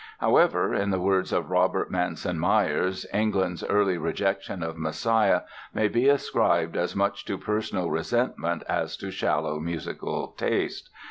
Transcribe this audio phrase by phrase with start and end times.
[0.19, 5.43] However, in the words of Robert Manson Myers, "England's early rejection of 'Messiah'
[5.75, 10.89] may be ascribed as much to personal resentment as to shallow musical taste....